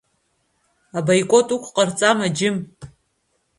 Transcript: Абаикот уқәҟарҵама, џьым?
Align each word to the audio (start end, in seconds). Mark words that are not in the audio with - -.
Абаикот 0.97 1.47
уқәҟарҵама, 1.55 2.27
џьым? 2.37 2.57